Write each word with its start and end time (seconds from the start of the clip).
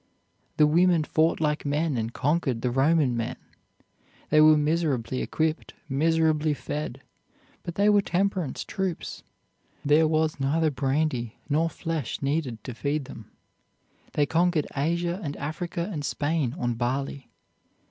The 0.57 0.65
women 0.65 1.03
fought 1.03 1.39
like 1.39 1.63
men 1.63 1.95
and 1.95 2.11
conquered 2.11 2.63
the 2.63 2.71
Roman 2.71 3.15
men. 3.15 3.35
They 4.31 4.41
were 4.41 4.57
miserably 4.57 5.21
equipped, 5.21 5.75
miserably 5.87 6.55
fed, 6.55 7.01
but 7.61 7.75
they 7.75 7.87
were 7.87 8.01
temperance 8.01 8.63
troops. 8.65 9.21
There 9.85 10.07
was 10.07 10.39
neither 10.39 10.71
brandy 10.71 11.37
nor 11.49 11.69
flesh 11.69 12.19
needed 12.19 12.63
to 12.63 12.73
feed 12.73 13.05
them. 13.05 13.29
They 14.13 14.25
conquered 14.25 14.65
Asia 14.75 15.19
and 15.21 15.37
Africa 15.37 15.87
and 15.93 16.03
Spain 16.03 16.55
on 16.57 16.73
barley. 16.73 17.29